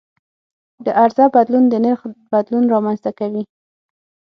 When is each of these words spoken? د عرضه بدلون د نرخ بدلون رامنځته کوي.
د 0.85 0.87
عرضه 1.01 1.25
بدلون 1.35 1.63
د 1.69 1.75
نرخ 1.85 2.01
بدلون 2.33 2.63
رامنځته 2.73 3.11
کوي. 3.19 3.43